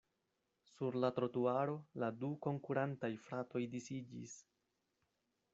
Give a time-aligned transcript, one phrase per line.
[0.77, 4.37] Sur la trotuaro la du konkurantaj fratoj disiĝis.